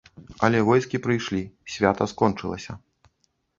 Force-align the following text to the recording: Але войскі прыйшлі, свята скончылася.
Але 0.45 0.61
войскі 0.69 1.01
прыйшлі, 1.05 1.43
свята 1.75 2.03
скончылася. 2.15 2.71